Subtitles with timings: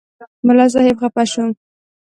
[0.45, 1.45] ملا صاحب خفه شو.